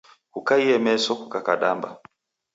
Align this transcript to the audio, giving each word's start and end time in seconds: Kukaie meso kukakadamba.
Kukaie 0.33 0.75
meso 0.85 1.11
kukakadamba. 1.19 1.89